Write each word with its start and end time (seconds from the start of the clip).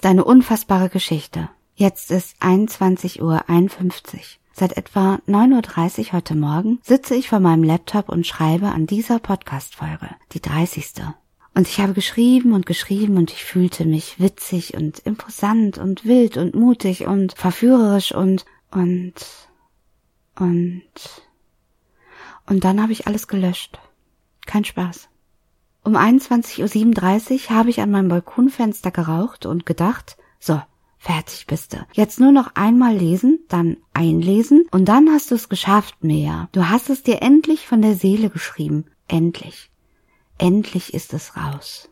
Deine 0.00 0.24
unfassbare 0.24 0.88
Geschichte. 0.88 1.50
Jetzt 1.76 2.10
ist 2.10 2.42
21.51 2.42 3.22
Uhr. 3.22 3.44
Seit 4.52 4.76
etwa 4.76 5.20
9.30 5.28 5.98
Uhr 5.98 6.12
heute 6.14 6.34
Morgen 6.34 6.80
sitze 6.82 7.14
ich 7.14 7.28
vor 7.28 7.38
meinem 7.38 7.62
Laptop 7.62 8.08
und 8.08 8.26
schreibe 8.26 8.70
an 8.70 8.88
dieser 8.88 9.20
Podcast-Folge, 9.20 10.10
die 10.32 10.40
30. 10.40 11.04
Und 11.54 11.68
ich 11.68 11.78
habe 11.78 11.92
geschrieben 11.92 12.54
und 12.54 12.66
geschrieben 12.66 13.18
und 13.18 13.30
ich 13.30 13.44
fühlte 13.44 13.84
mich 13.84 14.18
witzig 14.18 14.74
und 14.74 14.98
imposant 14.98 15.78
und 15.78 16.04
wild 16.04 16.38
und 16.38 16.56
mutig 16.56 17.06
und 17.06 17.38
verführerisch 17.38 18.10
und, 18.10 18.46
und, 18.72 19.14
und, 20.34 20.82
und 22.46 22.64
dann 22.64 22.82
habe 22.82 22.90
ich 22.90 23.06
alles 23.06 23.28
gelöscht. 23.28 23.78
Kein 24.44 24.64
Spaß. 24.64 25.08
Um 25.88 25.96
21.37 25.96 27.48
Uhr 27.48 27.56
habe 27.56 27.70
ich 27.70 27.80
an 27.80 27.90
meinem 27.90 28.10
Balkonfenster 28.10 28.90
geraucht 28.90 29.46
und 29.46 29.64
gedacht, 29.64 30.18
so, 30.38 30.60
fertig 30.98 31.46
bist 31.46 31.72
du. 31.72 31.78
Jetzt 31.94 32.20
nur 32.20 32.30
noch 32.30 32.54
einmal 32.56 32.94
lesen, 32.94 33.38
dann 33.48 33.78
einlesen 33.94 34.66
und 34.70 34.84
dann 34.84 35.08
hast 35.08 35.30
du 35.30 35.34
es 35.34 35.48
geschafft, 35.48 36.04
Mea. 36.04 36.50
Du 36.52 36.68
hast 36.68 36.90
es 36.90 37.04
dir 37.04 37.22
endlich 37.22 37.66
von 37.66 37.80
der 37.80 37.94
Seele 37.94 38.28
geschrieben. 38.28 38.84
Endlich. 39.06 39.70
Endlich 40.36 40.92
ist 40.92 41.14
es 41.14 41.38
raus. 41.38 41.88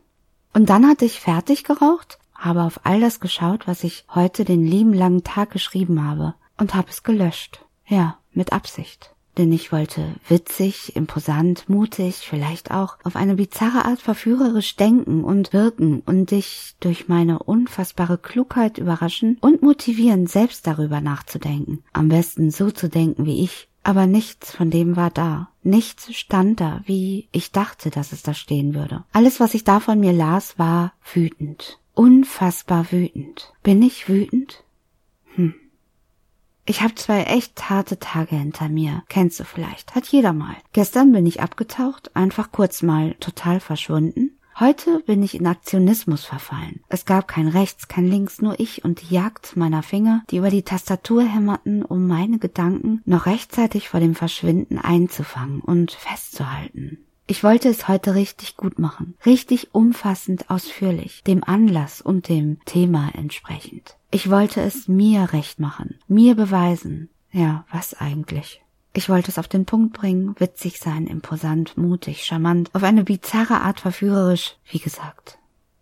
Und 0.53 0.69
dann 0.69 0.87
hatte 0.87 1.07
ich 1.07 1.19
fertig 1.19 1.65
geraucht, 1.65 2.19
habe 2.35 2.65
auf 2.65 2.81
all 2.85 3.01
das 3.01 3.19
geschaut, 3.19 3.67
was 3.67 3.83
ich 3.83 4.05
heute 4.15 4.45
den 4.45 4.67
lieben 4.67 4.93
langen 4.93 5.25
Tag 5.25 5.53
geschrieben 5.53 6.05
habe 6.05 6.35
und 6.59 6.75
habe 6.75 6.91
es 6.91 7.03
gelöscht. 7.03 7.65
Ja, 7.87 8.19
mit 8.35 8.53
Absicht 8.53 9.16
denn 9.38 9.52
ich 9.52 9.73
wollte 9.73 10.15
witzig, 10.29 10.96
imposant, 10.96 11.68
mutig, 11.68 12.26
vielleicht 12.29 12.70
auch 12.70 12.96
auf 13.04 13.16
eine 13.16 13.34
bizarre 13.34 13.84
Art 13.84 14.01
verführerisch 14.01 14.76
denken 14.76 15.24
und 15.24 15.52
wirken 15.52 16.02
und 16.06 16.30
dich 16.30 16.74
durch 16.80 17.09
meine 17.09 17.40
unfassbare 17.40 18.18
Klugheit 18.18 18.79
überraschen 18.79 19.38
und 19.40 19.62
motivieren, 19.62 20.26
selbst 20.26 20.66
darüber 20.66 21.01
nachzudenken. 21.01 21.82
Am 21.92 22.09
besten 22.09 22.51
so 22.51 22.70
zu 22.70 22.88
denken 22.88 23.26
wie 23.26 23.42
ich. 23.42 23.68
Aber 23.82 24.07
nichts 24.07 24.51
von 24.51 24.70
dem 24.70 24.96
war 24.96 25.10
da. 25.10 25.51
Nichts 25.62 26.12
stand 26.12 26.60
da, 26.60 26.82
wie 26.87 27.29
ich 27.30 27.52
dachte, 27.52 27.90
dass 27.90 28.10
es 28.10 28.23
da 28.23 28.34
stehen 28.34 28.74
würde. 28.74 29.04
Alles, 29.12 29.38
was 29.38 29.54
ich 29.54 29.62
da 29.62 29.79
von 29.79 30.01
mir 30.01 30.12
las, 30.12 30.59
war 30.59 30.92
wütend. 31.14 31.79
Unfassbar 31.95 32.90
wütend. 32.90 33.52
Bin 33.62 33.82
ich 33.82 34.09
wütend? 34.09 34.64
Ich 36.69 36.83
habe 36.83 36.97
zwei 36.97 37.23
echt 37.23 37.71
harte 37.71 38.01
Tage 38.01 38.35
hinter 38.35 38.69
mir. 38.69 39.05
Kennst 39.09 39.39
du 39.39 39.45
vielleicht? 39.45 39.95
Hat 39.95 40.09
jeder 40.09 40.33
mal. 40.33 40.57
Gestern 40.73 41.13
bin 41.13 41.25
ich 41.25 41.41
abgetaucht, 41.41 42.15
einfach 42.17 42.51
kurz 42.51 42.83
mal 42.83 43.15
total 43.21 43.61
verschwunden. 43.61 44.37
Heute 44.59 45.01
bin 45.01 45.23
ich 45.23 45.35
in 45.35 45.47
Aktionismus 45.47 46.25
verfallen. 46.25 46.81
Es 46.89 47.05
gab 47.05 47.29
kein 47.29 47.47
Rechts, 47.47 47.89
kein 47.89 48.09
Links, 48.09 48.41
nur 48.41 48.59
ich 48.59 48.85
und 48.85 49.03
die 49.03 49.15
Jagd 49.15 49.55
meiner 49.55 49.83
Finger, 49.83 50.25
die 50.31 50.39
über 50.39 50.51
die 50.51 50.63
Tastatur 50.63 51.23
hämmerten, 51.23 51.85
um 51.85 52.07
meine 52.07 52.39
Gedanken 52.39 53.01
noch 53.05 53.27
rechtzeitig 53.27 53.89
vor 53.89 54.01
dem 54.01 54.15
Verschwinden 54.15 54.79
einzufangen 54.79 55.61
und 55.61 55.93
festzuhalten. 55.93 57.07
Ich 57.29 57.43
wollte 57.43 57.69
es 57.69 57.88
heute 57.88 58.15
richtig 58.15 58.57
gut 58.57 58.79
machen, 58.79 59.16
richtig 59.27 59.74
umfassend 59.74 60.49
ausführlich, 60.49 61.24
dem 61.24 61.43
Anlass 61.43 62.01
und 62.01 62.29
dem 62.29 62.65
Thema 62.66 63.10
entsprechend. 63.15 63.96
Ich 64.12 64.31
wollte 64.31 64.60
es 64.60 64.87
mir 64.87 65.32
recht 65.32 65.59
machen, 65.59 65.99
mir 66.06 66.37
beweisen. 66.37 67.09
Ja, 67.32 67.65
was 67.72 67.94
eigentlich? 67.94 68.62
Ich 68.93 69.09
wollte 69.09 69.32
es 69.32 69.38
auf 69.38 69.49
den 69.49 69.66
Punkt 69.66 69.93
bringen, 69.93 70.37
witzig 70.38 70.78
sein, 70.78 71.09
imposant, 71.09 71.77
mutig, 71.77 72.25
charmant, 72.25 72.70
auf 72.75 72.84
eine 72.84 73.03
bizarre 73.03 73.60
Art 73.60 73.81
verführerisch, 73.81 74.56
wie 74.70 74.78
gesagt. 74.78 75.38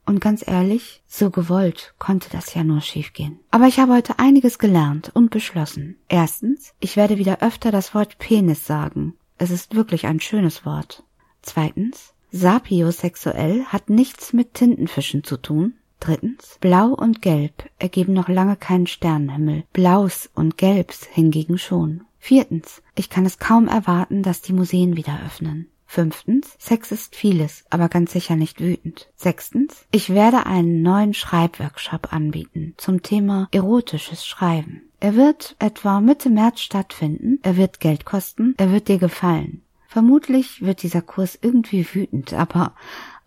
Und 0.07 0.21
ganz 0.21 0.47
ehrlich, 0.47 1.03
so 1.07 1.29
gewollt 1.29 1.95
konnte 1.99 2.31
das 2.31 2.55
ja 2.55 2.65
nur 2.65 2.81
schiefgehen. 2.81 3.39
Aber 3.51 3.67
ich 3.67 3.79
habe 3.79 3.93
heute 3.93 4.19
einiges 4.19 4.59
gelernt 4.59 5.11
und 5.13 5.31
beschlossen. 5.31 5.97
Erstens, 6.09 6.73
ich 6.81 6.97
werde 6.97 7.19
wieder 7.19 7.43
öfter 7.43 7.71
das 7.71 7.95
Wort 7.95 8.19
Penis 8.19 8.67
sagen. 8.67 9.15
Es 9.37 9.51
ist 9.51 9.75
wirklich 9.75 10.07
ein 10.07 10.21
schönes 10.21 10.65
Wort. 10.65 11.05
Zweitens, 11.45 12.15
sapiosexuell 12.33 13.65
hat 13.67 13.91
nichts 13.91 14.33
mit 14.33 14.55
Tintenfischen 14.55 15.25
zu 15.25 15.37
tun. 15.37 15.75
Drittens, 16.01 16.59
Blau 16.61 16.89
und 16.89 17.23
Gelb 17.23 17.71
ergeben 17.79 18.15
noch 18.15 18.29
lange 18.29 18.57
keinen 18.57 18.87
Sternenhimmel, 18.87 19.65
Blaus 19.73 20.29
und 20.35 20.59
Gelbs 20.59 21.07
hingegen 21.07 21.59
schon. 21.59 22.05
Viertens, 22.19 22.83
ich 22.95 23.11
kann 23.11 23.27
es 23.27 23.39
kaum 23.39 23.69
erwarten, 23.69 24.23
dass 24.23 24.41
die 24.41 24.55
Museen 24.55 24.97
wieder 24.97 25.19
öffnen. 25.25 25.69
Fünftens, 25.87 26.57
Sex 26.59 26.91
ist 26.91 27.15
vieles, 27.15 27.65
aber 27.71 27.89
ganz 27.89 28.13
sicher 28.13 28.37
nicht 28.37 28.61
wütend. 28.61 29.09
Sechstens, 29.15 29.87
ich 29.93 30.11
werde 30.11 30.47
einen 30.47 30.83
neuen 30.83 31.15
Schreibworkshop 31.15 32.13
anbieten 32.13 32.75
zum 32.79 33.03
Thema 33.03 33.49
erotisches 33.53 34.27
Schreiben. 34.27 34.83
Er 34.99 35.15
wird 35.15 35.55
etwa 35.59 36.01
Mitte 36.01 36.31
März 36.31 36.61
stattfinden, 36.61 37.39
er 37.43 37.57
wird 37.57 37.79
Geld 37.79 38.07
kosten, 38.07 38.55
er 38.57 38.73
wird 38.73 38.89
dir 38.89 38.99
gefallen. 38.99 39.61
Vermutlich 39.95 40.61
wird 40.61 40.83
dieser 40.83 41.01
Kurs 41.03 41.39
irgendwie 41.41 41.87
wütend, 41.95 42.33
aber 42.33 42.75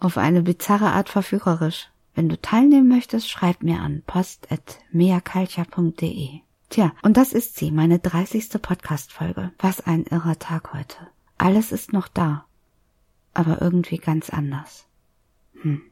auf 0.02 0.18
eine 0.18 0.42
bizarre 0.42 0.92
Art 0.92 1.08
verführerisch. 1.08 1.88
Wenn 2.14 2.28
du 2.28 2.38
teilnehmen 2.42 2.90
möchtest, 2.90 3.30
schreib 3.30 3.64
mir 3.64 3.80
an 3.80 4.04
post.meakalcha.de. 4.06 6.42
Tja, 6.70 6.92
und 7.04 7.16
das 7.16 7.32
ist 7.32 7.56
sie, 7.56 7.72
meine 7.72 8.00
30. 8.00 8.62
Podcast-Folge. 8.62 9.54
Was 9.60 9.80
ein 9.80 10.04
irrer 10.08 10.40
Tag 10.40 10.74
heute. 10.74 10.98
Alles 11.38 11.72
ist 11.72 11.94
noch 11.94 12.10
da, 12.10 12.44
aber 13.34 13.62
irgendwie 13.62 14.00
ganz 14.00 14.30
anders. 14.30 14.88
Hm. 15.62 15.84